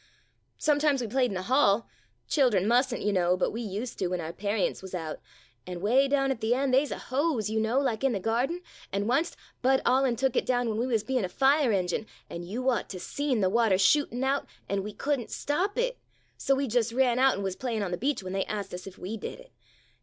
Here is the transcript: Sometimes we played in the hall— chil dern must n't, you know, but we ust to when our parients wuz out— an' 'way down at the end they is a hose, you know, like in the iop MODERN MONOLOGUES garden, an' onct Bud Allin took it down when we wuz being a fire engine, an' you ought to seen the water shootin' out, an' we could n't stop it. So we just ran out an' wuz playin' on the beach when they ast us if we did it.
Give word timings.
Sometimes 0.57 0.99
we 0.99 1.07
played 1.07 1.29
in 1.29 1.35
the 1.35 1.43
hall— 1.43 1.87
chil 2.27 2.49
dern 2.49 2.67
must 2.67 2.91
n't, 2.91 3.03
you 3.03 3.13
know, 3.13 3.37
but 3.37 3.51
we 3.51 3.61
ust 3.79 3.99
to 3.99 4.07
when 4.07 4.19
our 4.19 4.33
parients 4.33 4.81
wuz 4.81 4.95
out— 4.95 5.19
an' 5.67 5.79
'way 5.79 6.07
down 6.07 6.31
at 6.31 6.41
the 6.41 6.55
end 6.55 6.73
they 6.73 6.81
is 6.81 6.89
a 6.89 6.97
hose, 6.97 7.51
you 7.51 7.59
know, 7.59 7.79
like 7.79 8.03
in 8.03 8.13
the 8.13 8.17
iop 8.19 8.25
MODERN 8.25 8.33
MONOLOGUES 8.33 8.69
garden, 8.89 8.91
an' 8.93 9.07
onct 9.11 9.35
Bud 9.61 9.79
Allin 9.85 10.15
took 10.15 10.35
it 10.35 10.47
down 10.47 10.69
when 10.69 10.79
we 10.79 10.87
wuz 10.87 11.03
being 11.05 11.23
a 11.23 11.29
fire 11.29 11.71
engine, 11.71 12.07
an' 12.31 12.41
you 12.41 12.67
ought 12.67 12.89
to 12.89 12.99
seen 12.99 13.41
the 13.41 13.49
water 13.51 13.77
shootin' 13.77 14.23
out, 14.23 14.47
an' 14.67 14.81
we 14.81 14.91
could 14.91 15.19
n't 15.19 15.29
stop 15.29 15.77
it. 15.77 15.99
So 16.35 16.55
we 16.55 16.67
just 16.67 16.91
ran 16.91 17.19
out 17.19 17.35
an' 17.37 17.43
wuz 17.43 17.51
playin' 17.55 17.83
on 17.83 17.91
the 17.91 17.95
beach 17.97 18.23
when 18.23 18.33
they 18.33 18.45
ast 18.45 18.73
us 18.73 18.87
if 18.87 18.97
we 18.97 19.17
did 19.17 19.39
it. 19.39 19.51